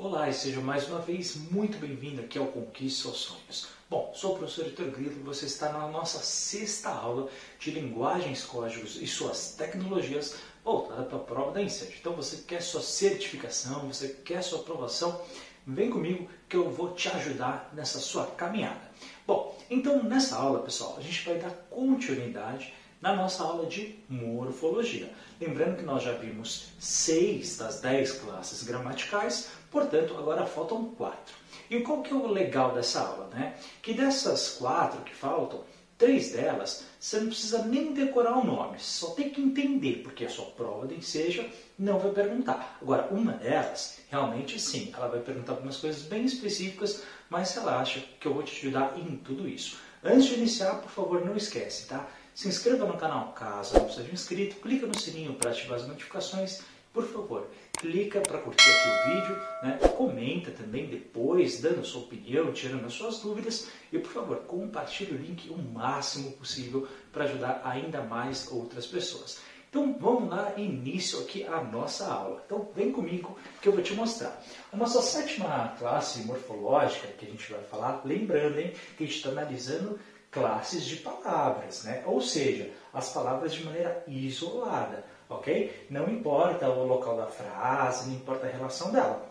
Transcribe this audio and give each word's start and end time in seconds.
Olá 0.00 0.28
e 0.28 0.32
seja 0.32 0.60
mais 0.60 0.88
uma 0.88 1.00
vez 1.00 1.34
muito 1.50 1.76
bem-vindo 1.76 2.20
aqui 2.20 2.38
ao 2.38 2.46
Conquiste 2.46 3.02
Seus 3.02 3.16
Sonhos. 3.16 3.66
Bom, 3.90 4.12
sou 4.14 4.32
o 4.32 4.38
professor 4.38 4.64
Heitor 4.66 4.92
Grilo 4.92 5.18
e 5.18 5.24
você 5.24 5.46
está 5.46 5.72
na 5.72 5.88
nossa 5.88 6.20
sexta 6.20 6.88
aula 6.88 7.28
de 7.58 7.72
linguagens, 7.72 8.44
códigos 8.44 9.02
e 9.02 9.08
suas 9.08 9.54
tecnologias 9.54 10.36
voltada 10.64 11.02
para 11.02 11.16
a 11.16 11.22
prova 11.22 11.50
da 11.50 11.60
INSET. 11.60 11.96
Então 11.98 12.12
você 12.12 12.44
quer 12.46 12.62
sua 12.62 12.80
certificação, 12.80 13.88
você 13.88 14.10
quer 14.24 14.40
sua 14.40 14.60
aprovação, 14.60 15.20
vem 15.66 15.90
comigo 15.90 16.30
que 16.48 16.56
eu 16.56 16.70
vou 16.70 16.94
te 16.94 17.08
ajudar 17.08 17.68
nessa 17.74 17.98
sua 17.98 18.24
caminhada. 18.24 18.92
Bom, 19.26 19.58
então 19.68 20.04
nessa 20.04 20.36
aula, 20.36 20.60
pessoal, 20.60 20.94
a 20.96 21.02
gente 21.02 21.24
vai 21.24 21.38
dar 21.38 21.50
continuidade 21.70 22.72
na 23.00 23.14
nossa 23.14 23.42
aula 23.42 23.66
de 23.66 23.96
morfologia. 24.08 25.10
Lembrando 25.40 25.76
que 25.76 25.84
nós 25.84 26.02
já 26.02 26.12
vimos 26.12 26.68
seis 26.78 27.56
das 27.56 27.80
dez 27.80 28.12
classes 28.12 28.62
gramaticais, 28.62 29.50
portanto, 29.70 30.16
agora 30.16 30.46
faltam 30.46 30.84
quatro. 30.96 31.34
E 31.70 31.80
qual 31.80 32.02
que 32.02 32.12
é 32.12 32.16
o 32.16 32.26
legal 32.26 32.74
dessa 32.74 33.00
aula? 33.00 33.28
Né? 33.28 33.54
Que 33.82 33.92
dessas 33.92 34.50
quatro 34.50 35.02
que 35.02 35.14
faltam, 35.14 35.62
três 35.96 36.32
delas 36.32 36.84
você 36.98 37.20
não 37.20 37.28
precisa 37.28 37.64
nem 37.64 37.92
decorar 37.92 38.36
o 38.38 38.44
nome, 38.44 38.78
só 38.80 39.10
tem 39.10 39.30
que 39.30 39.40
entender, 39.40 40.02
porque 40.02 40.24
a 40.24 40.30
sua 40.30 40.46
prova 40.46 40.86
de 40.86 40.94
enseja 40.94 41.48
não 41.78 41.98
vai 41.98 42.10
perguntar. 42.10 42.78
Agora, 42.82 43.06
uma 43.12 43.32
delas, 43.32 44.00
realmente 44.10 44.58
sim, 44.58 44.92
ela 44.96 45.06
vai 45.06 45.20
perguntar 45.20 45.52
algumas 45.52 45.76
coisas 45.76 46.02
bem 46.02 46.24
específicas, 46.24 47.04
mas 47.30 47.54
relaxa 47.54 48.02
que 48.18 48.26
eu 48.26 48.34
vou 48.34 48.42
te 48.42 48.56
ajudar 48.56 48.98
em 48.98 49.16
tudo 49.18 49.48
isso. 49.48 49.78
Antes 50.02 50.26
de 50.26 50.34
iniciar, 50.34 50.76
por 50.76 50.90
favor, 50.90 51.24
não 51.24 51.36
esquece, 51.36 51.86
tá? 51.86 52.08
Se 52.38 52.46
inscreva 52.46 52.86
no 52.86 52.96
canal 52.96 53.32
caso 53.32 53.76
não 53.80 53.90
seja 53.90 54.12
inscrito, 54.12 54.60
clica 54.60 54.86
no 54.86 54.96
sininho 54.96 55.34
para 55.34 55.50
ativar 55.50 55.76
as 55.76 55.88
notificações. 55.88 56.62
Por 56.92 57.02
favor, 57.02 57.48
clica 57.72 58.20
para 58.20 58.38
curtir 58.38 58.70
aqui 58.70 58.88
o 58.88 59.10
vídeo, 59.10 59.42
né? 59.60 59.78
comenta 59.96 60.52
também 60.52 60.86
depois, 60.86 61.60
dando 61.60 61.84
sua 61.84 62.02
opinião, 62.02 62.52
tirando 62.52 62.86
as 62.86 62.92
suas 62.92 63.18
dúvidas 63.18 63.66
e, 63.92 63.98
por 63.98 64.12
favor, 64.12 64.36
compartilhe 64.46 65.16
o 65.16 65.18
link 65.18 65.50
o 65.50 65.58
máximo 65.58 66.30
possível 66.30 66.86
para 67.12 67.24
ajudar 67.24 67.60
ainda 67.64 68.02
mais 68.02 68.46
outras 68.52 68.86
pessoas. 68.86 69.40
Então 69.68 69.98
vamos 69.98 70.30
lá, 70.30 70.54
início 70.56 71.18
aqui 71.18 71.42
a 71.42 71.60
nossa 71.60 72.06
aula. 72.06 72.40
Então 72.46 72.70
vem 72.72 72.92
comigo 72.92 73.36
que 73.60 73.68
eu 73.68 73.72
vou 73.72 73.82
te 73.82 73.94
mostrar. 73.94 74.40
A 74.72 74.76
nossa 74.76 75.02
sétima 75.02 75.74
classe 75.76 76.20
morfológica 76.20 77.08
que 77.08 77.26
a 77.26 77.28
gente 77.28 77.50
vai 77.50 77.62
falar, 77.64 78.00
lembrando 78.04 78.60
hein, 78.60 78.72
que 78.96 79.02
a 79.02 79.06
gente 79.08 79.16
está 79.16 79.30
analisando 79.30 79.98
classes 80.30 80.84
de 80.84 80.96
palavras, 80.96 81.84
né? 81.84 82.02
ou 82.06 82.20
seja, 82.20 82.70
as 82.92 83.10
palavras 83.10 83.52
de 83.52 83.64
maneira 83.64 84.02
isolada, 84.06 85.04
ok? 85.28 85.86
Não 85.90 86.08
importa 86.08 86.68
o 86.68 86.86
local 86.86 87.16
da 87.16 87.26
frase, 87.26 88.08
não 88.08 88.16
importa 88.16 88.46
a 88.46 88.50
relação 88.50 88.90
dela, 88.90 89.26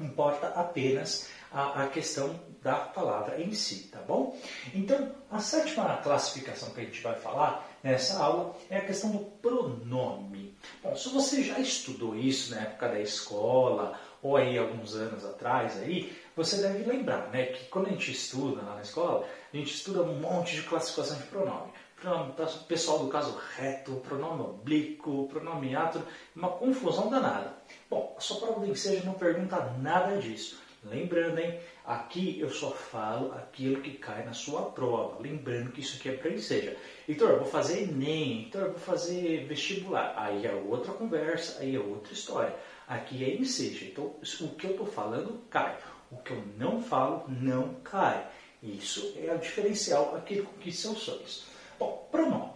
importa 0.00 0.48
apenas 0.48 1.28
a, 1.52 1.84
a 1.84 1.88
questão 1.88 2.38
da 2.62 2.74
palavra 2.74 3.40
em 3.40 3.52
si, 3.52 3.88
tá 3.90 4.00
bom? 4.00 4.36
Então, 4.74 5.14
a 5.30 5.38
sétima 5.38 5.96
classificação 5.98 6.70
que 6.70 6.80
a 6.80 6.84
gente 6.84 7.00
vai 7.00 7.14
falar 7.14 7.68
nessa 7.82 8.22
aula 8.22 8.54
é 8.68 8.78
a 8.78 8.84
questão 8.84 9.10
do 9.10 9.18
pronome. 9.18 10.54
Bom, 10.82 10.94
se 10.96 11.08
você 11.10 11.42
já 11.42 11.58
estudou 11.58 12.16
isso 12.16 12.54
na 12.54 12.62
época 12.62 12.88
da 12.88 13.00
escola 13.00 13.98
ou 14.20 14.36
aí 14.36 14.58
alguns 14.58 14.94
anos 14.94 15.24
atrás 15.24 15.78
aí, 15.80 16.12
você 16.38 16.58
deve 16.58 16.88
lembrar, 16.88 17.30
né, 17.30 17.46
que 17.46 17.64
quando 17.64 17.88
a 17.88 17.90
gente 17.90 18.12
estuda 18.12 18.62
lá 18.62 18.76
na 18.76 18.82
escola, 18.82 19.26
a 19.52 19.56
gente 19.56 19.74
estuda 19.74 20.02
um 20.02 20.20
monte 20.20 20.54
de 20.54 20.62
classificação 20.62 21.16
de 21.18 21.24
pronome. 21.24 21.72
Pronome 22.00 22.32
pessoal 22.68 23.00
do 23.00 23.08
caso 23.08 23.36
reto, 23.56 23.96
pronome 24.08 24.42
oblíquo, 24.42 25.26
pronome 25.26 25.74
ato, 25.74 26.00
uma 26.36 26.50
confusão 26.50 27.10
danada. 27.10 27.56
Bom, 27.90 28.14
a 28.16 28.20
sua 28.20 28.38
prova 28.38 28.64
de 28.64 28.70
ensejo 28.70 29.04
não 29.04 29.14
pergunta 29.14 29.74
nada 29.82 30.16
disso. 30.18 30.62
Lembrando, 30.84 31.40
hein? 31.40 31.58
Aqui 31.84 32.38
eu 32.38 32.50
só 32.50 32.70
falo 32.70 33.32
aquilo 33.32 33.82
que 33.82 33.98
cai 33.98 34.24
na 34.24 34.32
sua 34.32 34.70
prova. 34.70 35.20
Lembrando 35.20 35.72
que 35.72 35.80
isso 35.80 35.96
aqui 35.96 36.10
é 36.10 36.12
para 36.12 36.30
enseja. 36.30 36.76
Heitor, 37.08 37.38
vou 37.38 37.46
fazer 37.46 37.82
Enem, 37.82 38.44
Heitor, 38.44 38.70
vou 38.70 38.78
fazer 38.78 39.44
vestibular. 39.48 40.14
Aí 40.16 40.46
é 40.46 40.54
outra 40.54 40.92
conversa, 40.92 41.60
aí 41.60 41.74
é 41.74 41.80
outra 41.80 42.12
história. 42.12 42.54
Aqui 42.86 43.24
é 43.24 43.34
enseja. 43.34 43.86
Então, 43.86 44.14
o 44.40 44.48
que 44.50 44.66
eu 44.68 44.70
estou 44.70 44.86
falando 44.86 45.42
cai. 45.50 45.76
O 46.10 46.16
que 46.18 46.32
eu 46.32 46.42
não 46.56 46.82
falo 46.82 47.24
não 47.28 47.74
cai. 47.84 48.26
Isso 48.62 49.14
é 49.16 49.32
o 49.32 49.38
diferencial 49.38 50.16
aqui 50.16 50.42
com 50.42 50.52
que 50.58 50.72
seus 50.72 50.98
sonhos. 50.98 51.44
Bom, 51.78 52.08
pronome. 52.10 52.52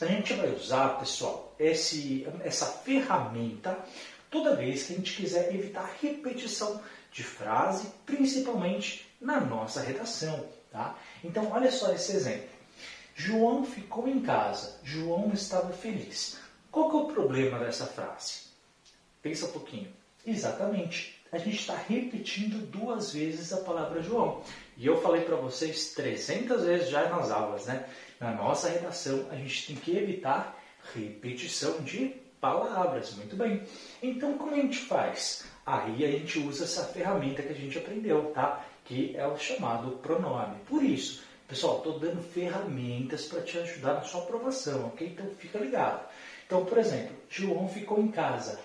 A 0.00 0.06
gente 0.06 0.34
vai 0.34 0.50
usar, 0.50 0.98
pessoal, 0.98 1.54
esse, 1.58 2.26
essa 2.44 2.66
ferramenta 2.66 3.78
toda 4.30 4.56
vez 4.56 4.84
que 4.84 4.92
a 4.92 4.96
gente 4.96 5.16
quiser 5.16 5.54
evitar 5.54 5.96
repetição 6.00 6.80
de 7.12 7.22
frase, 7.22 7.88
principalmente 8.06 9.06
na 9.20 9.40
nossa 9.40 9.80
redação. 9.80 10.46
Tá? 10.70 10.96
Então, 11.24 11.50
olha 11.50 11.70
só 11.70 11.92
esse 11.92 12.12
exemplo. 12.12 12.48
João 13.14 13.64
ficou 13.64 14.08
em 14.08 14.20
casa. 14.22 14.78
João 14.84 15.30
estava 15.32 15.72
feliz. 15.72 16.38
Qual 16.70 16.88
que 16.88 16.96
é 16.96 17.00
o 17.00 17.06
problema 17.06 17.58
dessa 17.58 17.86
frase? 17.86 18.44
Pensa 19.20 19.46
um 19.46 19.52
pouquinho. 19.52 19.92
Exatamente. 20.24 21.19
A 21.32 21.38
gente 21.38 21.60
está 21.60 21.76
repetindo 21.76 22.66
duas 22.66 23.12
vezes 23.12 23.52
a 23.52 23.58
palavra 23.58 24.02
João. 24.02 24.42
E 24.76 24.84
eu 24.84 25.00
falei 25.00 25.22
para 25.22 25.36
vocês 25.36 25.92
300 25.94 26.64
vezes 26.64 26.90
já 26.90 27.08
nas 27.08 27.30
aulas, 27.30 27.66
né? 27.66 27.86
Na 28.18 28.32
nossa 28.32 28.68
redação, 28.68 29.26
a 29.30 29.36
gente 29.36 29.68
tem 29.68 29.76
que 29.76 29.96
evitar 29.96 30.60
repetição 30.92 31.80
de 31.82 32.16
palavras. 32.40 33.14
Muito 33.14 33.36
bem. 33.36 33.62
Então, 34.02 34.36
como 34.36 34.54
a 34.54 34.56
gente 34.56 34.78
faz? 34.78 35.44
Aí 35.64 36.04
a 36.04 36.10
gente 36.10 36.40
usa 36.40 36.64
essa 36.64 36.86
ferramenta 36.86 37.42
que 37.42 37.52
a 37.52 37.56
gente 37.56 37.78
aprendeu, 37.78 38.32
tá? 38.32 38.64
Que 38.84 39.16
é 39.16 39.24
o 39.24 39.38
chamado 39.38 39.98
pronome. 39.98 40.56
Por 40.66 40.82
isso, 40.82 41.22
pessoal, 41.46 41.76
estou 41.76 42.00
dando 42.00 42.22
ferramentas 42.22 43.26
para 43.26 43.42
te 43.42 43.56
ajudar 43.56 43.94
na 43.94 44.02
sua 44.02 44.22
aprovação, 44.22 44.86
ok? 44.86 45.06
Então 45.06 45.30
fica 45.38 45.58
ligado. 45.60 46.08
Então, 46.44 46.64
por 46.64 46.78
exemplo, 46.78 47.14
João 47.28 47.68
ficou 47.68 48.00
em 48.00 48.08
casa 48.08 48.58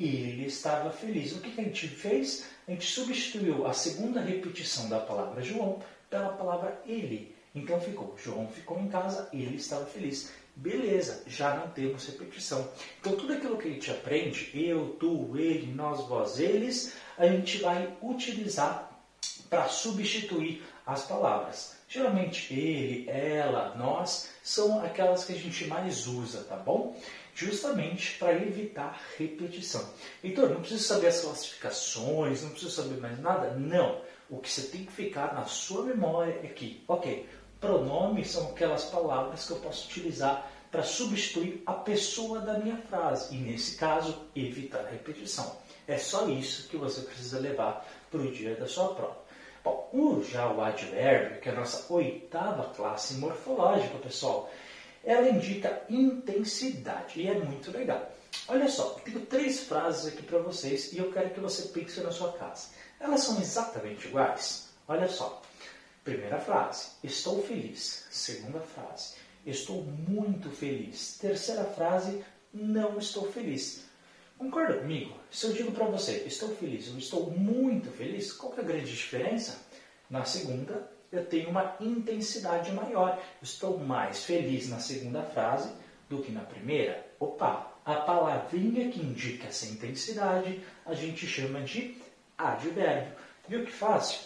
e 0.00 0.16
ele 0.16 0.46
estava 0.46 0.90
feliz. 0.90 1.32
O 1.32 1.40
que, 1.40 1.50
que 1.50 1.60
a 1.60 1.64
gente 1.64 1.86
fez? 1.86 2.46
A 2.66 2.70
gente 2.70 2.86
substituiu 2.86 3.66
a 3.66 3.74
segunda 3.74 4.22
repetição 4.22 4.88
da 4.88 4.98
palavra 4.98 5.42
João 5.42 5.78
pela 6.08 6.30
palavra 6.30 6.80
ele. 6.86 7.36
Então 7.54 7.78
ficou, 7.78 8.16
João 8.16 8.48
ficou 8.48 8.80
em 8.80 8.88
casa, 8.88 9.28
ele 9.30 9.56
estava 9.56 9.84
feliz. 9.84 10.32
Beleza, 10.56 11.22
já 11.26 11.54
não 11.54 11.68
temos 11.68 12.06
repetição. 12.06 12.66
Então 12.98 13.14
tudo 13.14 13.34
aquilo 13.34 13.58
que 13.58 13.68
a 13.68 13.70
gente 13.72 13.90
aprende, 13.90 14.50
eu, 14.54 14.96
tu, 14.98 15.36
ele, 15.36 15.70
nós, 15.70 16.00
vós, 16.08 16.40
eles, 16.40 16.94
a 17.18 17.26
gente 17.26 17.58
vai 17.58 17.94
utilizar 18.00 18.90
para 19.50 19.68
substituir 19.68 20.62
as 20.86 21.02
palavras. 21.02 21.76
Geralmente 21.86 22.54
ele, 22.54 23.10
ela, 23.10 23.74
nós 23.76 24.30
são 24.42 24.82
aquelas 24.82 25.24
que 25.24 25.34
a 25.34 25.36
gente 25.36 25.66
mais 25.66 26.06
usa, 26.06 26.44
tá 26.44 26.56
bom? 26.56 26.96
Justamente 27.34 28.18
para 28.18 28.34
evitar 28.34 29.00
repetição. 29.16 29.88
Então, 30.22 30.48
não 30.48 30.60
precisa 30.60 30.82
saber 30.82 31.08
as 31.08 31.20
classificações, 31.20 32.42
não 32.42 32.50
precisa 32.50 32.82
saber 32.82 33.00
mais 33.00 33.18
nada? 33.20 33.54
Não. 33.54 34.00
O 34.28 34.38
que 34.38 34.50
você 34.50 34.62
tem 34.62 34.84
que 34.84 34.92
ficar 34.92 35.34
na 35.34 35.44
sua 35.44 35.84
memória 35.84 36.40
é 36.42 36.48
que, 36.48 36.84
ok, 36.86 37.28
Pronomes 37.60 38.30
são 38.30 38.50
aquelas 38.50 38.84
palavras 38.84 39.46
que 39.46 39.52
eu 39.52 39.58
posso 39.58 39.88
utilizar 39.88 40.50
para 40.70 40.82
substituir 40.82 41.62
a 41.66 41.74
pessoa 41.74 42.40
da 42.40 42.58
minha 42.58 42.76
frase. 42.76 43.34
E 43.34 43.38
nesse 43.38 43.76
caso, 43.76 44.16
evitar 44.34 44.84
repetição. 44.84 45.56
É 45.86 45.98
só 45.98 46.28
isso 46.28 46.68
que 46.68 46.76
você 46.76 47.00
precisa 47.02 47.38
levar 47.38 47.86
para 48.10 48.20
o 48.20 48.30
dia 48.30 48.54
da 48.54 48.66
sua 48.66 48.94
prova. 48.94 49.18
Bom, 49.62 49.90
o, 49.92 50.22
já 50.22 50.50
o 50.50 50.62
advérbio, 50.62 51.40
que 51.40 51.48
é 51.48 51.52
a 51.52 51.56
nossa 51.56 51.92
oitava 51.92 52.72
classe 52.72 53.14
morfológica, 53.14 53.98
pessoal, 53.98 54.50
ela 55.04 55.28
indica 55.28 55.82
intensidade 55.88 57.20
e 57.20 57.28
é 57.28 57.34
muito 57.34 57.70
legal. 57.70 58.10
Olha 58.48 58.68
só, 58.68 58.90
tenho 59.04 59.24
três 59.26 59.60
frases 59.60 60.12
aqui 60.12 60.22
para 60.22 60.38
vocês 60.38 60.92
e 60.92 60.98
eu 60.98 61.12
quero 61.12 61.30
que 61.30 61.40
você 61.40 61.68
pense 61.68 62.00
na 62.00 62.10
sua 62.10 62.32
casa. 62.32 62.68
Elas 62.98 63.22
são 63.22 63.40
exatamente 63.40 64.08
iguais? 64.08 64.68
Olha 64.86 65.08
só. 65.08 65.42
Primeira 66.04 66.40
frase, 66.40 66.88
estou 67.02 67.42
feliz. 67.42 68.06
Segunda 68.10 68.60
frase, 68.60 69.14
estou 69.46 69.82
muito 69.84 70.50
feliz. 70.50 71.18
Terceira 71.18 71.64
frase, 71.64 72.24
não 72.52 72.98
estou 72.98 73.30
feliz. 73.30 73.84
Concorda 74.38 74.78
comigo? 74.78 75.14
Se 75.30 75.46
eu 75.46 75.52
digo 75.52 75.70
para 75.72 75.84
você, 75.84 76.24
estou 76.26 76.48
feliz, 76.56 76.88
eu 76.88 76.98
estou 76.98 77.30
muito 77.30 77.90
feliz, 77.90 78.32
qual 78.32 78.54
é 78.56 78.60
a 78.60 78.64
grande 78.64 78.90
diferença? 78.90 79.58
Na 80.08 80.24
segunda, 80.24 80.90
eu 81.12 81.24
tenho 81.24 81.50
uma 81.50 81.76
intensidade 81.80 82.72
maior. 82.72 83.20
Estou 83.42 83.78
mais 83.78 84.24
feliz 84.24 84.68
na 84.68 84.78
segunda 84.78 85.22
frase 85.22 85.72
do 86.08 86.22
que 86.22 86.30
na 86.30 86.42
primeira. 86.42 87.06
Opa, 87.18 87.72
a 87.84 87.94
palavrinha 87.96 88.90
que 88.90 89.00
indica 89.00 89.48
essa 89.48 89.66
intensidade 89.66 90.60
a 90.86 90.94
gente 90.94 91.26
chama 91.26 91.60
de 91.62 91.96
advérbio. 92.38 93.12
Viu 93.48 93.64
que 93.64 93.72
fácil? 93.72 94.20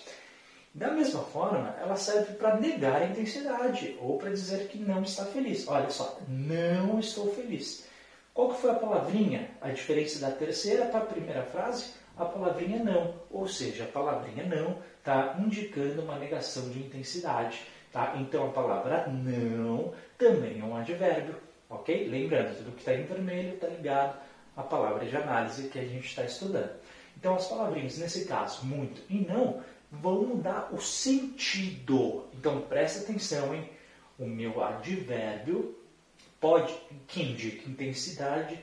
Da 0.75 0.91
mesma 0.91 1.23
forma, 1.23 1.75
ela 1.81 1.95
serve 1.95 2.35
para 2.35 2.59
negar 2.59 3.01
a 3.01 3.07
intensidade 3.07 3.97
ou 4.01 4.19
para 4.19 4.31
dizer 4.31 4.67
que 4.67 4.79
não 4.79 5.03
está 5.03 5.25
feliz. 5.25 5.69
Olha 5.69 5.89
só, 5.89 6.19
não 6.29 6.99
estou 6.99 7.33
feliz. 7.33 7.87
Qual 8.35 8.53
que 8.53 8.61
foi 8.61 8.71
a 8.73 8.75
palavrinha? 8.75 9.49
A 9.61 9.71
diferença 9.71 10.19
da 10.19 10.33
terceira 10.33 10.87
para 10.87 10.99
a 10.99 11.07
primeira 11.07 11.45
frase? 11.45 11.95
a 12.17 12.25
palavrinha 12.25 12.83
não, 12.83 13.15
ou 13.31 13.49
seja, 13.49 13.85
a 13.85 13.89
palavrinha 13.89 14.45
não 14.45 14.79
está 15.05 15.37
indicando 15.39 16.01
uma 16.01 16.19
negação 16.19 16.71
de 16.71 16.79
intensidade. 16.79 17.61
Tá? 17.93 18.17
Então 18.17 18.49
a 18.49 18.53
palavra 18.53 19.07
não 19.07 19.93
também 20.17 20.59
é 20.59 20.65
um 20.65 20.75
advérbio, 20.75 21.37
ok? 21.69 22.09
Lembrando, 22.09 22.57
tudo 22.57 22.73
que 22.73 22.79
está 22.79 22.95
em 22.95 23.05
vermelho 23.05 23.55
está 23.55 23.69
ligado 23.69 24.19
à 24.57 24.63
palavra 24.63 25.05
de 25.05 25.15
análise 25.15 25.69
que 25.69 25.79
a 25.79 25.85
gente 25.85 26.07
está 26.07 26.25
estudando. 26.25 26.73
Então 27.17 27.37
as 27.37 27.47
palavrinhas, 27.47 27.99
nesse 27.99 28.25
caso, 28.25 28.65
muito 28.65 29.03
e 29.11 29.19
não, 29.19 29.63
vão 29.93 30.23
mudar 30.23 30.71
o 30.73 30.81
sentido. 30.81 32.25
Então 32.35 32.63
presta 32.63 33.05
atenção, 33.05 33.55
hein? 33.55 33.69
O 34.19 34.27
meu 34.27 34.65
advérbio 34.65 35.77
pode, 36.41 36.75
que 37.07 37.23
indica 37.23 37.69
intensidade, 37.69 38.59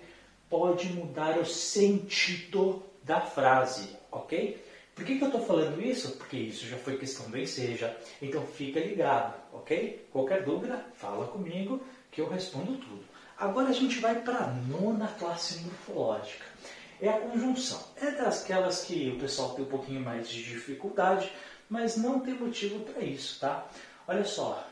pode 0.50 0.92
mudar 0.92 1.38
o 1.38 1.46
sentido 1.46 2.84
da 3.04 3.22
frase, 3.22 3.96
ok? 4.12 4.71
Por 4.96 5.06
que, 5.06 5.18
que 5.18 5.24
eu 5.24 5.28
estou 5.28 5.46
falando 5.46 5.82
isso? 5.82 6.12
Porque 6.18 6.38
isso 6.38 6.68
já 6.68 6.78
foi 6.78 6.98
questão 6.98 7.30
do 7.30 7.38
enseja. 7.38 7.96
Então 8.22 8.46
fica 8.46 8.80
ligado, 8.80 9.34
ok? 9.54 10.08
Qualquer 10.12 10.44
dúvida, 10.44 10.86
fala 10.96 11.28
comigo 11.28 11.82
que 12.12 12.22
eu 12.22 12.30
respondo 12.30 12.76
tudo. 12.78 13.04
Agora 13.38 13.70
a 13.70 13.74
gente 13.74 14.00
vai 14.00 14.22
para 14.22 14.38
a 14.38 14.48
nona 14.48 15.08
classe 15.08 15.60
morfológica. 15.62 16.46
É 17.02 17.10
a 17.10 17.20
conjunção. 17.20 17.82
É 17.96 18.12
daquelas 18.12 18.84
que 18.84 19.10
o 19.10 19.20
pessoal 19.20 19.56
tem 19.56 19.66
um 19.66 19.70
pouquinho 19.70 20.02
mais 20.02 20.30
de 20.30 20.44
dificuldade, 20.44 21.32
mas 21.68 21.98
não 21.98 22.20
tem 22.20 22.36
motivo 22.36 22.82
para 22.82 23.02
isso, 23.02 23.40
tá? 23.40 23.68
Olha 24.08 24.24
só, 24.24 24.68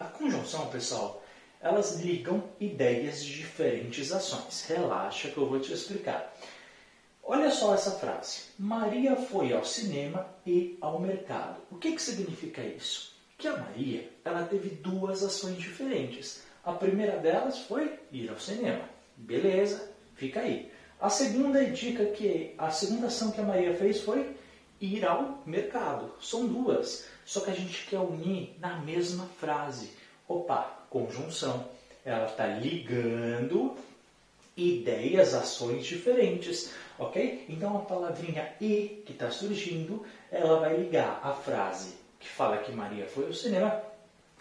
a 0.00 0.06
conjunção, 0.06 0.66
pessoal, 0.68 1.22
elas 1.60 2.00
ligam 2.00 2.42
ideias 2.58 3.24
de 3.24 3.34
diferentes 3.34 4.10
ações. 4.12 4.64
Relaxa 4.66 5.28
que 5.28 5.36
eu 5.36 5.48
vou 5.48 5.60
te 5.60 5.72
explicar. 5.72 6.34
Olha 7.30 7.50
só 7.50 7.74
essa 7.74 7.90
frase. 7.90 8.44
Maria 8.58 9.14
foi 9.14 9.52
ao 9.52 9.62
cinema 9.62 10.26
e 10.46 10.78
ao 10.80 10.98
mercado. 10.98 11.60
O 11.70 11.76
que, 11.76 11.92
que 11.92 12.00
significa 12.00 12.62
isso? 12.62 13.12
Que 13.36 13.46
a 13.46 13.56
Maria 13.58 14.08
ela 14.24 14.44
teve 14.44 14.70
duas 14.70 15.22
ações 15.22 15.58
diferentes. 15.58 16.42
A 16.64 16.72
primeira 16.72 17.18
delas 17.18 17.58
foi 17.58 18.00
ir 18.10 18.30
ao 18.30 18.40
cinema. 18.40 18.82
Beleza, 19.14 19.90
fica 20.14 20.40
aí. 20.40 20.72
A 20.98 21.10
segunda 21.10 21.62
indica 21.62 22.06
que 22.06 22.54
a 22.56 22.70
segunda 22.70 23.08
ação 23.08 23.30
que 23.30 23.42
a 23.42 23.44
Maria 23.44 23.76
fez 23.76 24.00
foi 24.00 24.34
ir 24.80 25.04
ao 25.04 25.42
mercado. 25.44 26.10
São 26.22 26.46
duas, 26.46 27.08
só 27.26 27.40
que 27.40 27.50
a 27.50 27.54
gente 27.54 27.88
quer 27.90 28.00
unir 28.00 28.56
na 28.58 28.78
mesma 28.78 29.26
frase. 29.38 29.92
Opa, 30.26 30.86
conjunção. 30.88 31.68
Ela 32.06 32.24
está 32.24 32.46
ligando 32.46 33.76
ideias, 34.58 35.34
ações 35.34 35.86
diferentes, 35.86 36.72
ok? 36.98 37.46
Então 37.48 37.76
a 37.76 37.82
palavrinha 37.82 38.54
e 38.60 39.02
que 39.06 39.12
está 39.12 39.30
surgindo, 39.30 40.04
ela 40.30 40.58
vai 40.58 40.76
ligar 40.76 41.20
a 41.22 41.32
frase 41.32 41.94
que 42.18 42.28
fala 42.28 42.58
que 42.58 42.72
Maria 42.72 43.06
foi 43.06 43.26
ao 43.26 43.32
cinema 43.32 43.80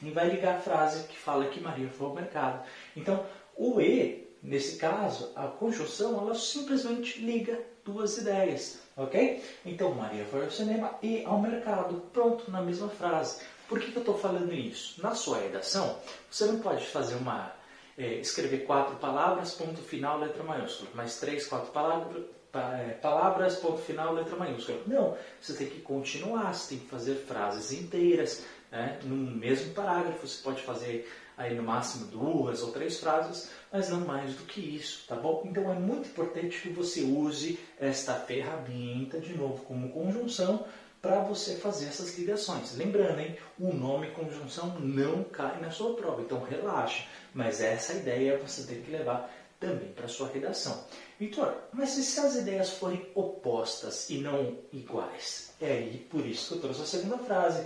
e 0.01 0.09
vai 0.09 0.29
ligar 0.29 0.57
a 0.57 0.59
frase 0.59 1.07
que 1.07 1.15
fala 1.15 1.45
que 1.45 1.59
Maria 1.59 1.87
foi 1.89 2.07
ao 2.07 2.15
mercado. 2.15 2.65
Então 2.95 3.25
o 3.55 3.79
e, 3.79 4.27
nesse 4.41 4.77
caso, 4.77 5.31
a 5.35 5.47
conjunção, 5.47 6.19
ela 6.19 6.33
simplesmente 6.33 7.19
liga 7.19 7.59
duas 7.85 8.17
ideias, 8.17 8.79
ok? 8.95 9.43
Então 9.65 9.93
Maria 9.93 10.25
foi 10.25 10.45
ao 10.45 10.51
cinema 10.51 10.95
e 11.01 11.23
ao 11.25 11.39
mercado, 11.39 12.01
pronto, 12.11 12.49
na 12.49 12.61
mesma 12.61 12.89
frase. 12.89 13.41
Por 13.69 13.79
que, 13.79 13.91
que 13.91 13.97
eu 13.97 14.01
estou 14.01 14.17
falando 14.17 14.53
isso? 14.53 15.01
Na 15.01 15.13
sua 15.13 15.39
redação, 15.39 15.97
você 16.31 16.45
não 16.45 16.59
pode 16.59 16.85
fazer 16.87 17.15
uma 17.15 17.56
é, 17.97 18.15
escrever 18.19 18.65
quatro 18.65 18.95
palavras, 18.97 19.53
ponto 19.53 19.81
final, 19.81 20.19
letra 20.19 20.43
maiúscula. 20.43 20.89
Mais 20.93 21.19
três, 21.19 21.47
quatro 21.47 21.71
palavras, 21.71 22.23
é, 22.53 22.93
palavras, 22.93 23.55
ponto 23.57 23.79
final, 23.79 24.13
letra 24.13 24.35
maiúscula. 24.35 24.79
Não, 24.85 25.17
você 25.41 25.53
tem 25.53 25.67
que 25.67 25.81
continuar, 25.81 26.53
você 26.53 26.75
tem 26.75 26.79
que 26.79 26.89
fazer 26.89 27.15
frases 27.15 27.71
inteiras, 27.71 28.45
né? 28.71 28.99
no 29.03 29.15
mesmo 29.15 29.73
parágrafo. 29.73 30.27
Você 30.27 30.43
pode 30.43 30.61
fazer 30.61 31.09
aí 31.37 31.55
no 31.55 31.63
máximo 31.63 32.05
duas 32.07 32.63
ou 32.63 32.71
três 32.71 32.99
frases, 32.99 33.51
mas 33.71 33.89
não 33.89 34.01
mais 34.01 34.33
do 34.35 34.43
que 34.43 34.59
isso, 34.59 35.05
tá 35.07 35.15
bom? 35.15 35.43
Então 35.45 35.71
é 35.71 35.75
muito 35.75 36.09
importante 36.09 36.59
que 36.59 36.69
você 36.69 37.01
use 37.01 37.59
esta 37.79 38.15
ferramenta, 38.15 39.19
de 39.19 39.37
novo, 39.37 39.63
como 39.63 39.89
conjunção, 39.89 40.65
para 41.01 41.19
você 41.19 41.55
fazer 41.55 41.87
essas 41.87 42.17
ligações. 42.17 42.75
Lembrando, 42.75 43.19
hein, 43.19 43.37
o 43.59 43.73
nome 43.73 44.11
conjunção 44.11 44.79
não 44.79 45.23
cai 45.23 45.59
na 45.61 45.71
sua 45.71 45.95
prova, 45.95 46.21
então 46.21 46.43
relaxa. 46.43 47.05
Mas 47.33 47.61
essa 47.61 47.93
ideia 47.93 48.37
você 48.37 48.63
tem 48.63 48.81
que 48.81 48.91
levar 48.91 49.31
também 49.59 49.91
para 49.91 50.05
a 50.05 50.09
sua 50.09 50.27
redação. 50.27 50.85
Vitor, 51.19 51.55
mas 51.71 51.97
e 51.97 52.03
se 52.03 52.19
as 52.19 52.35
ideias 52.35 52.71
forem 52.71 53.07
opostas 53.15 54.09
e 54.09 54.19
não 54.19 54.57
iguais? 54.71 55.53
É 55.59 55.71
aí 55.71 56.07
por 56.09 56.25
isso 56.25 56.49
que 56.49 56.55
eu 56.55 56.61
trouxe 56.61 56.81
a 56.81 56.85
segunda 56.85 57.17
frase. 57.17 57.65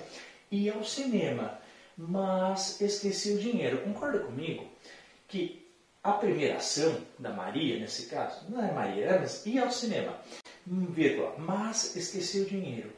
E 0.50 0.70
ao 0.70 0.84
cinema, 0.84 1.58
mas 1.98 2.82
esqueci 2.82 3.32
o 3.32 3.40
dinheiro. 3.40 3.82
Concorda 3.84 4.20
comigo 4.20 4.66
que 5.28 5.66
a 6.04 6.14
primeira 6.14 6.58
ação 6.58 6.98
da 7.18 7.30
Maria, 7.30 7.80
nesse 7.80 8.08
caso, 8.08 8.50
não 8.50 8.62
é 8.64 8.72
Maria, 8.72 9.06
é, 9.06 9.20
mas 9.20 9.46
ir 9.46 9.60
ao 9.60 9.72
cinema, 9.72 10.20
vírgula, 10.66 11.36
mas 11.38 11.96
esqueci 11.96 12.42
o 12.42 12.46
dinheiro 12.46 12.92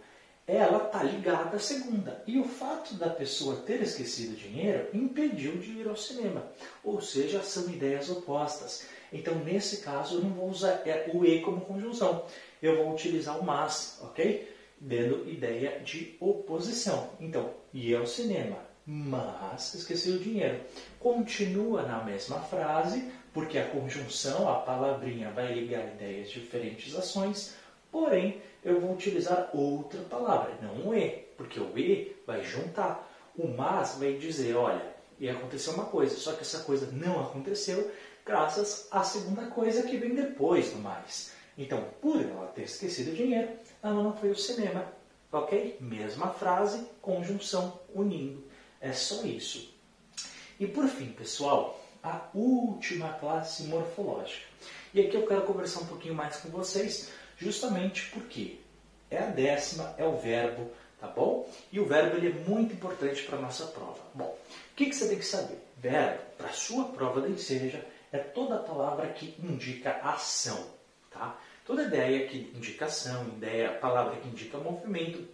ela 0.45 0.85
está 0.85 1.01
ligada 1.03 1.55
à 1.55 1.59
segunda. 1.59 2.21
E 2.27 2.37
o 2.37 2.43
fato 2.43 2.95
da 2.95 3.09
pessoa 3.09 3.57
ter 3.57 3.81
esquecido 3.81 4.33
o 4.33 4.37
dinheiro 4.37 4.89
impediu 4.93 5.57
de 5.57 5.71
ir 5.71 5.87
ao 5.87 5.95
cinema. 5.95 6.45
Ou 6.83 7.01
seja, 7.01 7.41
são 7.41 7.69
ideias 7.69 8.09
opostas. 8.09 8.85
Então, 9.11 9.35
nesse 9.35 9.77
caso, 9.77 10.15
eu 10.15 10.21
não 10.21 10.31
vou 10.31 10.49
usar 10.49 10.81
é, 10.85 11.09
o 11.13 11.23
e 11.23 11.41
como 11.41 11.61
conjunção. 11.61 12.25
Eu 12.61 12.77
vou 12.77 12.93
utilizar 12.93 13.39
o 13.39 13.45
mas, 13.45 13.99
ok? 14.01 14.51
Dando 14.79 15.29
ideia 15.29 15.79
de 15.79 16.17
oposição. 16.19 17.09
Então, 17.19 17.51
ir 17.73 17.95
ao 17.95 18.05
cinema, 18.05 18.57
mas 18.85 19.75
esqueci 19.75 20.09
o 20.09 20.19
dinheiro. 20.19 20.59
Continua 20.99 21.83
na 21.83 22.03
mesma 22.03 22.39
frase, 22.39 23.09
porque 23.33 23.57
a 23.57 23.67
conjunção, 23.69 24.49
a 24.49 24.55
palavrinha, 24.55 25.31
vai 25.31 25.53
ligar 25.53 25.87
ideias 25.93 26.29
de 26.29 26.41
diferentes 26.41 26.93
ações, 26.95 27.55
porém, 27.93 28.41
eu 28.65 28.81
vou 28.81 28.93
utilizar 28.93 29.49
outra 29.53 30.01
palavra, 30.01 30.57
não 30.61 30.89
o 30.89 30.95
e, 30.95 31.09
porque 31.37 31.59
o 31.59 31.77
e 31.77 32.15
vai 32.27 32.43
juntar. 32.43 33.09
O 33.37 33.47
mas 33.47 33.95
vai 33.95 34.13
dizer, 34.13 34.55
olha, 34.55 34.93
e 35.19 35.29
aconteceu 35.29 35.73
uma 35.73 35.85
coisa, 35.85 36.15
só 36.17 36.33
que 36.33 36.41
essa 36.41 36.63
coisa 36.63 36.89
não 36.91 37.21
aconteceu 37.21 37.91
graças 38.25 38.87
à 38.91 39.03
segunda 39.03 39.45
coisa 39.47 39.83
que 39.83 39.97
vem 39.97 40.15
depois 40.15 40.71
do 40.71 40.79
mais. 40.79 41.31
Então, 41.57 41.85
por 42.01 42.19
ela 42.19 42.47
ter 42.47 42.63
esquecido 42.63 43.11
o 43.11 43.15
dinheiro, 43.15 43.49
ela 43.81 44.01
não 44.01 44.15
foi 44.17 44.29
ao 44.29 44.35
cinema. 44.35 44.85
Ok? 45.31 45.77
Mesma 45.79 46.27
frase, 46.27 46.85
conjunção, 47.01 47.79
unindo. 47.93 48.43
É 48.79 48.91
só 48.91 49.23
isso. 49.23 49.73
E 50.59 50.67
por 50.67 50.87
fim, 50.87 51.07
pessoal, 51.07 51.79
a 52.03 52.21
última 52.33 53.13
classe 53.13 53.63
morfológica. 53.63 54.45
E 54.93 55.01
aqui 55.01 55.15
eu 55.15 55.25
quero 55.25 55.41
conversar 55.41 55.81
um 55.81 55.87
pouquinho 55.87 56.13
mais 56.13 56.37
com 56.37 56.49
vocês 56.49 57.11
justamente 57.37 58.11
porque 58.11 58.59
é 59.09 59.17
a 59.17 59.25
décima, 59.25 59.95
é 59.97 60.05
o 60.05 60.17
verbo, 60.17 60.69
tá 60.99 61.07
bom? 61.07 61.49
E 61.71 61.79
o 61.79 61.85
verbo 61.85 62.17
ele 62.17 62.27
é 62.27 62.47
muito 62.47 62.75
importante 62.75 63.23
para 63.23 63.39
a 63.39 63.41
nossa 63.41 63.65
prova. 63.67 63.99
Bom, 64.13 64.25
o 64.25 64.75
que, 64.75 64.85
que 64.85 64.95
você 64.95 65.07
tem 65.07 65.17
que 65.17 65.25
saber? 65.25 65.57
Verbo, 65.77 66.21
para 66.37 66.49
a 66.49 66.53
sua 66.53 66.85
prova 66.89 67.21
da 67.21 67.29
enseja, 67.29 67.83
é 68.11 68.19
toda 68.19 68.57
palavra 68.57 69.07
que 69.07 69.35
indica 69.41 69.99
ação, 70.03 70.63
tá? 71.09 71.39
Toda 71.65 71.83
ideia 71.83 72.27
que 72.27 72.51
indica 72.55 72.85
ação, 72.85 73.27
ideia, 73.29 73.71
palavra 73.71 74.17
que 74.17 74.27
indica 74.27 74.59
movimento, 74.59 75.27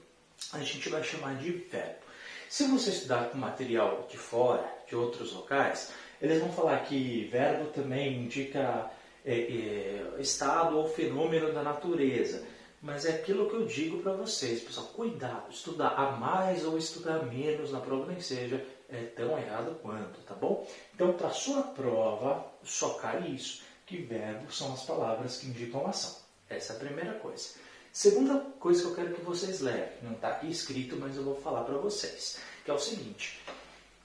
a 0.54 0.60
gente 0.60 0.88
vai 0.88 1.04
chamar 1.04 1.36
de 1.36 1.52
verbo. 1.52 2.00
Se 2.48 2.66
você 2.66 2.92
estudar 2.92 3.30
com 3.30 3.38
material 3.38 4.08
de 4.10 4.18
fora, 4.18 4.66
de 4.88 4.96
outros 4.96 5.34
locais, 5.34 5.92
eles 6.22 6.40
vão 6.40 6.52
falar 6.52 6.80
que 6.86 7.28
verbo 7.32 7.72
também 7.72 8.24
indica 8.24 8.90
é, 9.26 9.34
é, 9.34 10.16
estado 10.20 10.78
ou 10.78 10.88
fenômeno 10.88 11.54
da 11.54 11.64
natureza. 11.64 12.46
Mas 12.82 13.06
é 13.06 13.12
aquilo 13.12 13.50
que 13.50 13.56
eu 13.56 13.66
digo 13.66 14.02
para 14.02 14.14
vocês, 14.14 14.62
pessoal, 14.62 14.88
cuidado, 14.88 15.52
estudar 15.52 15.90
a 15.90 16.12
mais 16.14 16.66
ou 16.66 16.78
estudar 16.78 17.26
menos 17.26 17.72
na 17.72 17.80
prova 17.82 18.06
nem 18.06 18.22
seja 18.22 18.66
é 18.92 19.04
tão 19.04 19.38
errado 19.38 19.78
quanto, 19.82 20.20
tá 20.22 20.34
bom? 20.34 20.68
Então, 20.96 21.14
para 21.14 21.30
sua 21.30 21.62
prova, 21.62 22.46
só 22.64 22.96
cai 22.96 23.28
isso, 23.30 23.62
que 23.86 23.98
verbos 23.98 24.58
são 24.58 24.74
as 24.74 24.84
palavras 24.84 25.38
que 25.38 25.48
indicam 25.48 25.86
ação. 25.86 26.16
Essa 26.50 26.74
é 26.74 26.76
a 26.76 26.80
primeira 26.80 27.14
coisa. 27.20 27.50
Segunda 27.94 28.40
coisa 28.60 28.82
que 28.82 28.88
eu 28.88 28.96
quero 28.96 29.14
que 29.14 29.22
vocês 29.22 29.62
levem, 29.62 29.98
não 30.02 30.14
está 30.14 30.30
aqui 30.30 30.50
escrito, 30.50 30.96
mas 30.96 31.16
eu 31.16 31.24
vou 31.24 31.36
falar 31.36 31.64
para 31.64 31.78
vocês, 31.78 32.40
que 32.64 32.72
é 32.72 32.74
o 32.74 32.80
seguinte: 32.80 33.40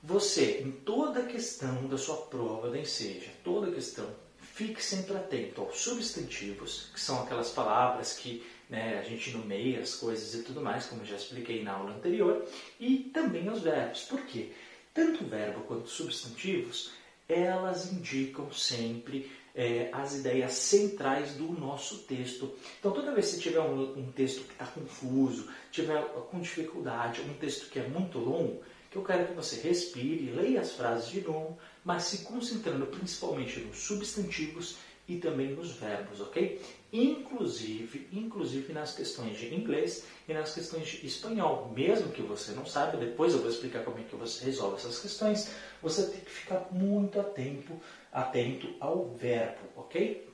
você, 0.03 0.61
em 0.61 0.71
toda 0.71 1.23
questão 1.25 1.87
da 1.87 1.97
sua 1.97 2.17
prova 2.27 2.71
da 2.71 2.79
enseja, 2.79 3.31
toda 3.43 3.73
questão, 3.73 4.09
fique 4.55 4.83
sempre 4.83 5.17
atento 5.17 5.63
aos 5.63 5.81
substantivos, 5.81 6.89
que 6.95 7.01
são 7.01 7.21
aquelas 7.23 7.51
palavras 7.51 8.13
que 8.13 8.47
né, 8.71 9.01
a 9.01 9.03
gente 9.03 9.33
nomeia 9.33 9.81
as 9.81 9.97
coisas 9.97 10.33
e 10.33 10.45
tudo 10.45 10.61
mais, 10.61 10.87
como 10.87 11.05
já 11.05 11.17
expliquei 11.17 11.65
na 11.65 11.73
aula 11.73 11.91
anterior, 11.91 12.47
e 12.79 13.11
também 13.13 13.49
aos 13.49 13.63
verbos. 13.63 14.03
Por 14.03 14.25
quê? 14.27 14.53
Tanto 14.95 15.25
o 15.25 15.27
verbo 15.27 15.63
quanto 15.63 15.87
os 15.87 15.93
substantivos, 15.93 16.93
elas 17.29 17.93
indicam 17.93 18.53
sempre 18.53 19.29
é, 19.57 19.89
as 19.93 20.15
ideias 20.15 20.53
centrais 20.53 21.35
do 21.35 21.51
nosso 21.51 21.99
texto. 22.05 22.55
Então, 22.79 22.93
toda 22.93 23.13
vez 23.13 23.35
que 23.35 23.41
tiver 23.41 23.61
um, 23.61 23.99
um 23.99 24.13
texto 24.13 24.45
que 24.45 24.53
está 24.53 24.67
confuso, 24.67 25.49
tiver 25.73 26.01
com 26.31 26.41
dificuldade, 26.41 27.23
um 27.23 27.35
texto 27.35 27.69
que 27.69 27.81
é 27.81 27.89
muito 27.89 28.21
longo, 28.21 28.63
que 28.89 28.97
eu 28.97 29.03
quero 29.03 29.27
que 29.27 29.33
você 29.33 29.61
respire, 29.61 30.31
leia 30.31 30.61
as 30.61 30.75
frases 30.75 31.09
de 31.09 31.23
novo, 31.23 31.59
mas 31.85 32.05
se 32.05 32.19
concentrando 32.19 32.87
principalmente 32.87 33.61
nos 33.61 33.79
substantivos 33.79 34.77
e 35.07 35.17
também 35.17 35.51
nos 35.51 35.73
verbos, 35.73 36.21
ok? 36.21 36.61
Inclusive, 36.93 38.09
inclusive 38.13 38.73
nas 38.73 38.95
questões 38.95 39.39
de 39.39 39.55
inglês 39.55 40.05
e 40.27 40.33
nas 40.33 40.55
questões 40.55 40.89
de 40.89 41.07
espanhol. 41.07 41.71
Mesmo 41.75 42.11
que 42.11 42.23
você 42.23 42.53
não 42.53 42.65
saiba, 42.65 42.97
depois 42.97 43.35
eu 43.35 43.41
vou 43.41 43.51
explicar 43.51 43.85
como 43.85 43.99
é 43.99 44.03
que 44.03 44.17
você 44.17 44.47
resolve 44.47 44.77
essas 44.77 44.99
questões, 44.99 45.51
você 45.83 46.07
tem 46.07 46.21
que 46.21 46.31
ficar 46.31 46.69
muito 46.71 47.21
atento, 47.21 47.79
atento 48.13 48.75
ao 48.81 49.09
verbo, 49.09 49.61
ok? 49.77 50.27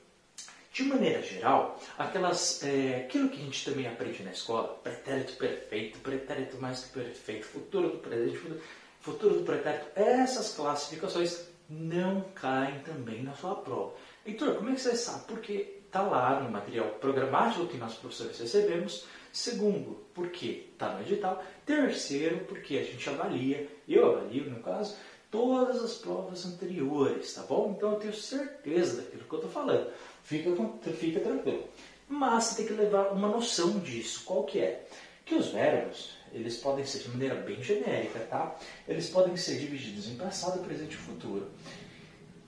De 0.73 0.83
maneira 0.83 1.21
geral, 1.21 1.81
aquelas, 1.97 2.63
é, 2.63 3.03
aquilo 3.03 3.27
que 3.27 3.41
a 3.41 3.43
gente 3.43 3.65
também 3.65 3.87
aprende 3.87 4.23
na 4.23 4.31
escola, 4.31 4.79
pretérito 4.81 5.33
perfeito, 5.33 5.99
pretérito 5.99 6.55
mais 6.61 6.85
que 6.85 6.93
perfeito, 6.93 7.45
futuro 7.45 7.89
do 7.89 7.97
presente, 7.97 8.37
futuro 8.37 8.61
do 9.05 9.43
pretérito, 9.43 9.87
essas 9.95 10.53
classificações 10.53 11.47
não 11.69 12.21
caem 12.35 12.79
também 12.79 13.23
na 13.23 13.33
sua 13.33 13.55
prova. 13.55 13.93
Heitor, 14.25 14.55
como 14.55 14.69
é 14.69 14.73
que 14.73 14.81
você 14.81 14.95
sabe? 14.95 15.25
Porque 15.25 15.81
está 15.85 16.01
lá 16.01 16.39
no 16.39 16.51
material 16.51 16.89
programático 16.99 17.67
que 17.67 17.77
nós 17.77 17.95
professores 17.95 18.39
recebemos. 18.39 19.05
Segundo, 19.31 20.05
porque 20.13 20.67
está 20.73 20.93
no 20.93 21.01
edital. 21.01 21.43
Terceiro, 21.65 22.39
porque 22.45 22.77
a 22.77 22.83
gente 22.83 23.09
avalia, 23.09 23.67
eu 23.87 24.11
avalio 24.11 24.49
no 24.49 24.59
caso, 24.61 24.95
todas 25.29 25.81
as 25.81 25.93
provas 25.93 26.45
anteriores, 26.45 27.33
tá 27.33 27.43
bom? 27.43 27.73
Então 27.75 27.93
eu 27.93 27.99
tenho 27.99 28.13
certeza 28.13 29.01
daquilo 29.01 29.23
que 29.23 29.33
eu 29.33 29.39
estou 29.39 29.51
falando. 29.51 29.89
Fica, 30.23 30.49
fica 30.91 31.19
tranquilo. 31.21 31.63
Mas 32.07 32.43
você 32.43 32.55
tem 32.57 32.67
que 32.67 32.73
levar 32.73 33.13
uma 33.13 33.29
noção 33.29 33.79
disso. 33.79 34.23
Qual 34.25 34.43
que 34.43 34.59
é? 34.59 34.85
Que 35.25 35.35
os 35.35 35.47
verbos, 35.47 36.17
eles 36.33 36.57
podem 36.57 36.85
ser 36.85 36.99
de 36.99 37.09
maneira 37.09 37.35
bem 37.35 37.61
genérica, 37.61 38.19
tá? 38.21 38.55
Eles 38.87 39.09
podem 39.09 39.35
ser 39.37 39.59
divididos 39.59 40.07
em 40.07 40.15
passado, 40.15 40.63
presente 40.63 40.93
e 40.93 40.97
futuro. 40.97 41.49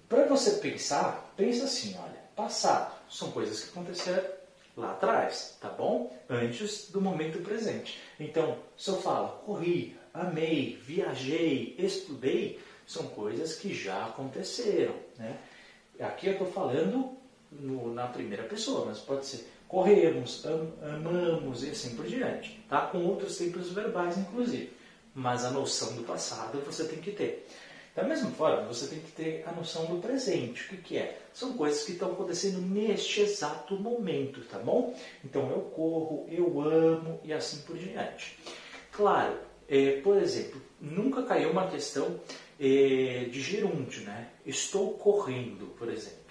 Para 0.08 0.26
você 0.26 0.52
pensar, 0.58 1.34
pensa 1.36 1.66
assim, 1.66 1.96
olha, 1.98 2.22
passado 2.36 2.94
são 3.10 3.32
coisas 3.32 3.64
que 3.64 3.70
aconteceram 3.70 4.24
lá 4.76 4.92
atrás, 4.92 5.58
tá 5.60 5.70
bom? 5.70 6.16
Antes 6.30 6.90
do 6.92 7.02
momento 7.02 7.44
presente. 7.44 8.00
Então, 8.20 8.58
se 8.78 8.90
eu 8.90 9.02
falo 9.02 9.30
corri, 9.46 9.98
amei, 10.14 10.80
viajei, 10.82 11.76
estudei, 11.78 12.60
são 12.86 13.08
coisas 13.08 13.56
que 13.56 13.74
já 13.74 14.06
aconteceram, 14.06 14.96
né? 15.18 15.38
Aqui 16.00 16.28
eu 16.28 16.34
estou 16.34 16.52
falando 16.52 17.16
no, 17.52 17.94
na 17.94 18.08
primeira 18.08 18.44
pessoa, 18.44 18.86
mas 18.86 19.00
pode 19.00 19.26
ser 19.26 19.48
corremos, 19.74 20.46
am, 20.46 20.72
amamos 20.84 21.64
e 21.64 21.72
assim 21.72 21.96
por 21.96 22.06
diante, 22.06 22.64
tá? 22.70 22.82
Com 22.82 23.00
outros 23.08 23.38
tempos 23.38 23.72
verbais, 23.72 24.20
inclusive. 24.20 24.72
Mas 25.16 25.44
a 25.44 25.50
noção 25.50 25.96
do 25.96 26.04
passado 26.04 26.62
você 26.64 26.84
tem 26.86 27.00
que 27.00 27.12
ter. 27.12 27.48
Da 27.96 28.04
mesma 28.04 28.30
forma, 28.30 28.68
você 28.68 28.86
tem 28.86 29.00
que 29.00 29.12
ter 29.12 29.44
a 29.48 29.52
noção 29.52 29.88
do 29.88 30.00
presente. 30.00 30.62
O 30.66 30.70
que, 30.70 30.78
que 30.78 30.98
é? 30.98 31.20
São 31.34 31.54
coisas 31.54 31.84
que 31.84 31.94
estão 31.94 32.12
acontecendo 32.12 32.62
neste 32.62 33.22
exato 33.22 33.76
momento, 33.76 34.42
tá 34.42 34.60
bom? 34.60 34.96
Então 35.26 35.50
eu 35.50 35.62
corro, 35.76 36.28
eu 36.30 36.62
amo 36.62 37.20
e 37.24 37.34
assim 37.34 37.62
por 37.62 37.76
diante. 37.76 38.38
Claro, 38.92 39.40
é, 39.68 40.02
por 40.02 40.18
exemplo, 40.18 40.62
nunca 40.80 41.24
caiu 41.24 41.50
uma 41.50 41.68
questão 41.68 42.20
é, 42.60 43.26
de 43.28 43.42
gerúndio, 43.42 44.04
né? 44.04 44.30
Estou 44.46 44.94
correndo, 45.00 45.74
por 45.80 45.90
exemplo. 45.90 46.22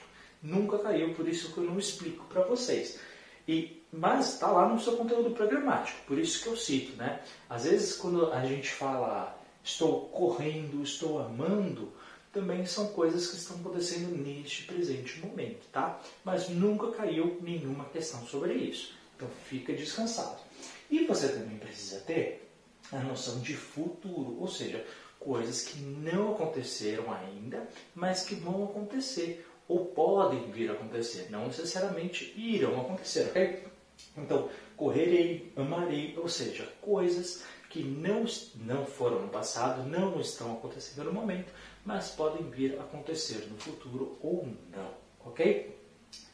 Nunca 0.40 0.78
caiu, 0.78 1.12
por 1.14 1.28
isso 1.28 1.52
que 1.52 1.58
eu 1.58 1.64
não 1.64 1.78
explico 1.78 2.24
para 2.26 2.42
vocês. 2.42 3.00
E, 3.46 3.82
mas 3.92 4.34
está 4.34 4.46
lá 4.48 4.68
no 4.68 4.80
seu 4.80 4.96
conteúdo 4.96 5.30
programático, 5.30 5.98
por 6.06 6.18
isso 6.18 6.42
que 6.42 6.48
eu 6.48 6.56
cito, 6.56 6.96
né? 6.96 7.20
Às 7.48 7.64
vezes 7.64 7.96
quando 7.96 8.32
a 8.32 8.44
gente 8.46 8.70
fala 8.70 9.38
estou 9.64 10.06
correndo, 10.08 10.82
estou 10.82 11.20
amando, 11.20 11.92
também 12.32 12.64
são 12.64 12.88
coisas 12.88 13.28
que 13.28 13.36
estão 13.36 13.56
acontecendo 13.58 14.16
neste 14.16 14.64
presente 14.64 15.20
momento, 15.20 15.66
tá? 15.70 16.00
Mas 16.24 16.48
nunca 16.48 16.90
caiu 16.92 17.38
nenhuma 17.42 17.84
questão 17.86 18.26
sobre 18.26 18.54
isso. 18.54 18.94
Então 19.16 19.28
fica 19.44 19.72
descansado. 19.72 20.40
E 20.90 21.04
você 21.04 21.28
também 21.28 21.58
precisa 21.58 22.00
ter 22.00 22.50
a 22.90 22.98
noção 23.00 23.40
de 23.40 23.54
futuro, 23.54 24.38
ou 24.40 24.48
seja, 24.48 24.84
coisas 25.18 25.62
que 25.62 25.78
não 25.80 26.32
aconteceram 26.32 27.12
ainda, 27.12 27.68
mas 27.94 28.24
que 28.24 28.34
vão 28.34 28.64
acontecer 28.64 29.46
ou 29.68 29.86
podem 29.86 30.50
vir 30.50 30.70
a 30.70 30.74
acontecer, 30.74 31.28
não 31.30 31.46
necessariamente 31.46 32.32
irão 32.36 32.80
acontecer, 32.80 33.28
ok? 33.28 33.64
Então, 34.16 34.48
correrei, 34.76 35.52
amarei, 35.56 36.14
ou 36.18 36.28
seja, 36.28 36.66
coisas 36.80 37.44
que 37.70 37.82
não, 37.82 38.24
não 38.56 38.84
foram 38.84 39.22
no 39.22 39.28
passado, 39.28 39.88
não 39.88 40.20
estão 40.20 40.52
acontecendo 40.52 41.04
no 41.04 41.12
momento, 41.12 41.52
mas 41.84 42.10
podem 42.10 42.48
vir 42.50 42.78
a 42.78 42.82
acontecer 42.82 43.46
no 43.50 43.56
futuro 43.56 44.18
ou 44.20 44.46
não, 44.70 44.90
ok? 45.24 45.78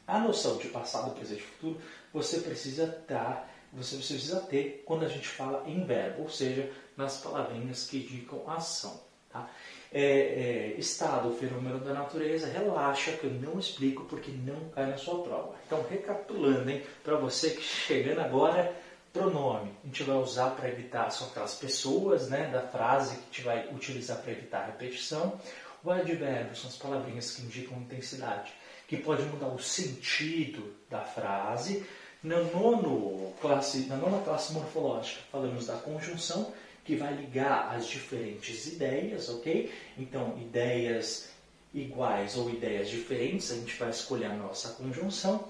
A 0.06 0.18
noção 0.18 0.56
de 0.56 0.68
passado, 0.68 1.14
presente 1.14 1.42
e 1.42 1.44
futuro 1.44 1.80
você 2.12 2.40
precisa 2.40 3.04
dar, 3.06 3.54
você 3.72 3.96
precisa 3.96 4.40
ter 4.40 4.82
quando 4.86 5.04
a 5.04 5.08
gente 5.08 5.28
fala 5.28 5.68
em 5.68 5.84
verbo, 5.84 6.22
ou 6.22 6.30
seja, 6.30 6.72
nas 6.96 7.18
palavrinhas 7.20 7.86
que 7.86 7.98
indicam 7.98 8.48
ação. 8.50 9.00
Tá? 9.28 9.50
É, 9.90 10.02
é, 10.02 10.74
estado, 10.78 11.32
fenômeno 11.32 11.78
da 11.78 11.94
natureza, 11.94 12.46
relaxa 12.46 13.12
que 13.12 13.24
eu 13.24 13.30
não 13.30 13.58
explico 13.58 14.04
porque 14.04 14.30
não 14.30 14.68
cai 14.68 14.84
na 14.84 14.98
sua 14.98 15.22
prova. 15.22 15.54
Então, 15.66 15.82
recapitulando, 15.88 16.78
para 17.02 17.16
você 17.16 17.52
que 17.52 17.62
chegando 17.62 18.20
agora 18.20 18.76
Pronome, 19.12 19.72
a 19.82 19.86
gente 19.86 20.02
vai 20.02 20.16
usar 20.16 20.50
para 20.50 20.68
evitar, 20.68 21.10
são 21.10 21.28
aquelas 21.28 21.54
pessoas 21.54 22.28
né, 22.28 22.48
da 22.52 22.60
frase 22.60 23.16
que 23.16 23.22
a 23.22 23.26
gente 23.26 23.42
vai 23.42 23.74
utilizar 23.74 24.18
para 24.18 24.32
evitar 24.32 24.60
a 24.60 24.66
repetição. 24.66 25.40
O 25.82 25.90
advérbio 25.90 26.54
são 26.54 26.68
as 26.68 26.76
palavrinhas 26.76 27.30
que 27.32 27.42
indicam 27.42 27.78
intensidade, 27.78 28.52
que 28.86 28.96
pode 28.96 29.22
mudar 29.24 29.48
o 29.48 29.58
sentido 29.58 30.74
da 30.90 31.00
frase. 31.00 31.86
Na, 32.22 32.42
nono 32.42 33.32
classe, 33.40 33.86
na 33.86 33.96
nona 33.96 34.22
classe 34.22 34.52
morfológica, 34.52 35.20
falamos 35.32 35.66
da 35.66 35.76
conjunção, 35.76 36.52
que 36.88 36.96
vai 36.96 37.12
ligar 37.12 37.76
as 37.76 37.86
diferentes 37.86 38.66
ideias, 38.66 39.28
ok? 39.28 39.70
Então, 39.98 40.38
ideias 40.40 41.28
iguais 41.74 42.34
ou 42.34 42.48
ideias 42.48 42.88
diferentes, 42.88 43.50
a 43.50 43.56
gente 43.56 43.76
vai 43.76 43.90
escolher 43.90 44.24
a 44.24 44.34
nossa 44.34 44.70
conjunção. 44.70 45.46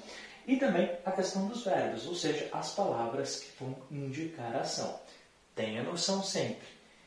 E 0.48 0.56
também 0.56 0.90
a 1.04 1.12
questão 1.12 1.46
dos 1.46 1.62
verbos, 1.62 2.08
ou 2.08 2.14
seja, 2.16 2.48
as 2.50 2.74
palavras 2.74 3.38
que 3.38 3.64
vão 3.64 3.76
indicar 3.88 4.56
a 4.56 4.62
ação. 4.62 4.98
Tenha 5.54 5.84
noção 5.84 6.24
sempre 6.24 6.66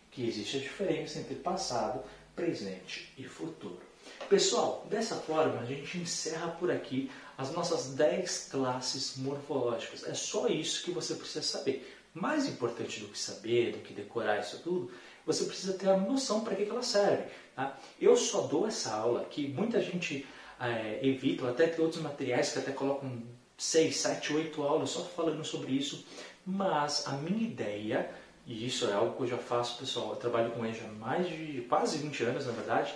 que 0.09 0.25
existe 0.25 0.55
a 0.55 0.61
diferença 0.61 1.19
entre 1.19 1.35
passado, 1.35 2.01
presente 2.33 3.13
e 3.17 3.25
futuro. 3.25 3.81
Pessoal, 4.29 4.87
dessa 4.89 5.15
forma 5.15 5.59
a 5.59 5.65
gente 5.65 5.97
encerra 5.97 6.51
por 6.51 6.71
aqui 6.71 7.11
as 7.37 7.51
nossas 7.51 7.87
10 7.95 8.47
classes 8.49 9.17
morfológicas. 9.17 10.07
É 10.07 10.13
só 10.13 10.47
isso 10.47 10.85
que 10.85 10.91
você 10.91 11.15
precisa 11.15 11.43
saber. 11.43 12.00
Mais 12.13 12.45
importante 12.47 12.99
do 12.99 13.07
que 13.07 13.17
saber, 13.17 13.71
do 13.71 13.79
que 13.79 13.93
decorar 13.93 14.39
isso 14.39 14.59
tudo, 14.63 14.91
você 15.25 15.45
precisa 15.45 15.73
ter 15.73 15.89
a 15.89 15.97
noção 15.97 16.41
para 16.41 16.55
que, 16.55 16.65
que 16.65 16.71
ela 16.71 16.83
serve. 16.83 17.23
Tá? 17.55 17.77
Eu 17.99 18.17
só 18.17 18.41
dou 18.41 18.67
essa 18.67 18.93
aula 18.93 19.25
que 19.25 19.47
muita 19.47 19.81
gente 19.81 20.25
é, 20.59 20.99
evito, 21.01 21.47
até 21.47 21.67
tem 21.67 21.83
outros 21.83 22.01
materiais 22.01 22.51
que 22.51 22.59
até 22.59 22.71
colocam 22.71 23.21
6, 23.57 23.95
7, 23.95 24.33
8 24.33 24.61
aulas 24.63 24.89
só 24.89 25.03
falando 25.03 25.43
sobre 25.43 25.71
isso, 25.71 26.05
mas 26.45 27.07
a 27.07 27.13
minha 27.13 27.43
ideia, 27.43 28.09
e 28.45 28.65
isso 28.65 28.87
é 28.87 28.93
algo 28.93 29.15
que 29.15 29.23
eu 29.23 29.27
já 29.27 29.37
faço, 29.37 29.77
pessoal, 29.77 30.09
eu 30.09 30.15
trabalho 30.15 30.51
com 30.51 30.65
ele 30.65 30.79
há 30.79 30.87
mais 30.87 31.27
de 31.27 31.65
quase 31.69 31.97
20 31.97 32.23
anos, 32.23 32.45
na 32.45 32.51
verdade, 32.51 32.93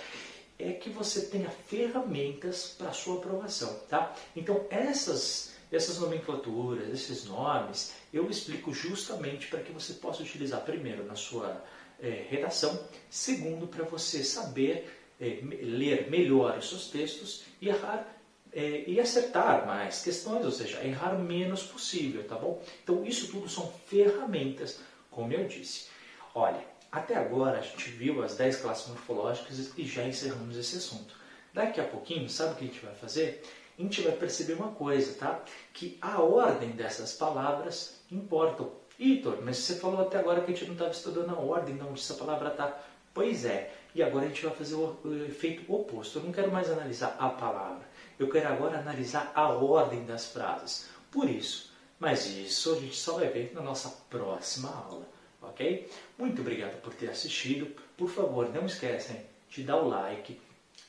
é 0.57 0.72
que 0.72 0.89
você 0.89 1.25
tenha 1.25 1.50
ferramentas 1.50 2.75
para 2.77 2.93
sua 2.93 3.17
aprovação, 3.17 3.79
tá? 3.89 4.15
Então, 4.36 4.65
essas, 4.69 5.53
essas 5.72 6.00
nomenclaturas, 6.00 6.89
esses 6.89 7.25
nomes, 7.25 7.93
eu 8.13 8.29
explico 8.29 8.74
justamente 8.74 9.48
para 9.48 9.62
que 9.62 9.72
você 9.72 9.93
possa 9.93 10.24
utilizar 10.24 10.62
primeiro 10.62 11.03
na 11.03 11.15
sua 11.15 11.63
é, 12.00 12.25
redação, 12.29 12.79
segundo, 13.10 13.67
para 13.67 13.84
você 13.84 14.24
saber 14.24 14.89
é, 15.19 15.39
ler 15.62 16.10
melhor 16.10 16.57
os 16.57 16.69
seus 16.69 16.88
textos 16.88 17.43
e 17.62 17.69
errar 17.69 18.15
é, 18.53 18.86
e 18.88 19.00
acertar 19.00 19.67
mais 19.67 20.01
questões, 20.01 20.45
ou 20.45 20.51
seja, 20.51 20.81
errar 20.81 21.19
menos 21.19 21.63
possível, 21.63 22.24
tá 22.25 22.36
bom? 22.36 22.63
Então 22.84 23.05
isso 23.05 23.27
tudo 23.27 23.50
são 23.50 23.69
ferramentas, 23.86 24.79
como 25.12 25.34
eu 25.34 25.45
disse. 25.45 25.88
Olha, 26.34 26.63
até 26.89 27.15
agora 27.15 27.60
a 27.60 27.62
gente 27.62 27.89
viu 27.89 28.24
as 28.24 28.38
10 28.38 28.57
classes 28.57 28.88
morfológicas 28.88 29.77
e 29.77 29.86
já 29.86 30.07
encerramos 30.07 30.55
esse 30.57 30.77
assunto. 30.77 31.15
Daqui 31.53 31.81
a 31.81 31.84
pouquinho, 31.86 32.29
sabe 32.29 32.53
o 32.53 32.55
que 32.55 32.63
a 32.63 32.67
gente 32.67 32.86
vai 32.86 32.95
fazer? 32.95 33.43
A 33.77 33.82
gente 33.82 34.01
vai 34.01 34.13
perceber 34.13 34.53
uma 34.53 34.72
coisa, 34.72 35.13
tá? 35.13 35.44
Que 35.74 35.98
a 36.01 36.22
ordem 36.22 36.70
dessas 36.70 37.13
palavras 37.13 38.00
importa. 38.12 38.65
Itor, 38.98 39.39
mas 39.44 39.58
você 39.58 39.75
falou 39.75 40.01
até 40.01 40.17
agora 40.17 40.41
que 40.41 40.51
a 40.51 40.55
gente 40.55 40.67
não 40.67 40.74
estava 40.74 40.91
estudando 40.91 41.32
a 41.32 41.39
ordem 41.39 41.75
de 41.75 41.84
onde 41.84 42.00
essa 42.00 42.13
palavra 42.13 42.50
está. 42.50 42.79
Pois 43.13 43.46
é, 43.46 43.74
e 43.94 44.01
agora 44.01 44.25
a 44.25 44.27
gente 44.29 44.46
vai 44.46 44.55
fazer 44.55 44.75
o, 44.75 45.25
efeito 45.25 45.74
oposto. 45.74 46.20
Eu 46.20 46.24
não 46.24 46.32
quero 46.32 46.51
mais 46.51 46.70
analisar 46.70 47.15
a 47.20 47.29
palavra. 47.29 47.86
eu 48.17 48.29
quero 48.29 48.48
agora 48.48 48.79
analisar 48.79 49.32
a 49.36 49.50
ordem 49.50 50.05
das 50.05 50.27
frases. 50.27 50.89
Por 51.12 51.29
isso, 51.29 51.74
mas 52.00 52.25
isso 52.27 52.74
a 52.74 52.79
gente 52.79 52.96
só 52.96 53.13
vai 53.13 53.29
ver 53.29 53.51
na 53.53 53.62
nossa 53.62 53.89
próxima 54.10 54.70
aula, 54.70 55.08
ok? 55.41 55.89
Muito 56.17 56.41
obrigado 56.41 56.82
por 56.82 56.94
ter 56.94 57.10
assistido. 57.10 57.74
Por 57.98 58.10
favor, 58.10 58.50
não 58.53 58.65
esquecem 58.65 59.25
de 59.50 59.63
dar 59.63 59.77
o 59.77 59.88
like, 59.88 60.39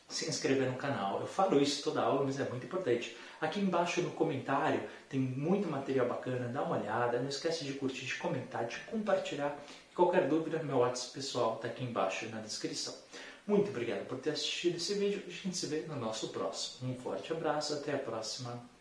se 0.09 0.29
inscrever 0.29 0.71
no 0.71 0.77
canal. 0.77 1.21
Eu 1.21 1.27
falo 1.27 1.61
isso 1.61 1.83
toda 1.83 2.03
aula, 2.03 2.25
mas 2.25 2.39
é 2.39 2.49
muito 2.49 2.67
importante. 2.67 3.17
Aqui 3.41 3.61
embaixo 3.61 4.01
no 4.03 4.11
comentário 4.13 4.83
tem 5.09 5.21
muito 5.21 5.69
material 5.69 6.07
bacana, 6.07 6.49
dá 6.49 6.63
uma 6.63 6.79
olhada. 6.79 7.19
Não 7.19 7.29
esquece 7.29 7.65
de 7.65 7.75
curtir, 7.75 8.07
de 8.07 8.15
comentar, 8.17 8.67
de 8.67 8.79
compartilhar. 8.81 9.57
Qualquer 9.95 10.29
dúvida, 10.29 10.63
meu 10.63 10.79
WhatsApp 10.79 11.15
pessoal 11.15 11.57
está 11.57 11.69
aqui 11.69 11.85
embaixo 11.85 12.27
na 12.29 12.41
descrição. 12.41 12.95
Muito 13.47 13.71
obrigado 13.71 14.07
por 14.07 14.19
ter 14.19 14.31
assistido 14.31 14.77
esse 14.77 14.95
vídeo. 14.95 15.23
A 15.27 15.31
gente 15.31 15.57
se 15.57 15.67
vê 15.67 15.85
no 15.89 15.97
nosso 15.97 16.29
próximo. 16.29 16.93
Um 16.93 16.97
forte 16.97 17.33
abraço, 17.33 17.75
até 17.75 17.95
a 17.95 17.99
próxima. 17.99 18.76